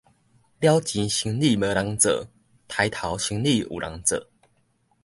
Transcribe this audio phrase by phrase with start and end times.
[0.61, 2.27] 了錢生理無人做，
[2.67, 4.27] 刣頭生理有人做